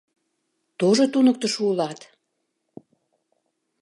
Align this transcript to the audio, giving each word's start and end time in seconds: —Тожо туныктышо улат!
—Тожо 0.79 1.05
туныктышо 1.13 1.61
улат! 1.69 1.99